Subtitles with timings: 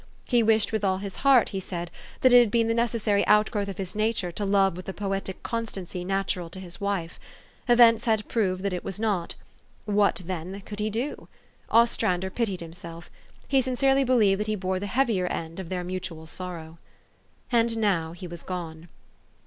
[0.25, 1.91] He wished with all his heart, he said,
[2.21, 5.43] that it had been the necessary outgrowth of his nature to love with the poetic
[5.43, 7.19] constancy natural to his wife.
[7.67, 9.35] Events had proved that it was not.
[9.85, 11.27] What, then, could he do?
[11.69, 13.11] Ostrander pitied himself.
[13.47, 16.79] He sin cerely believed that he bore the heavier end of their mutual sorrow.
[17.51, 18.89] And now he was gone.